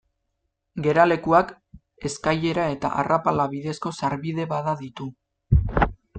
[0.85, 1.51] Geralekuak
[2.11, 5.11] eskailera eta arrapala bidezko sarbide bada ditu.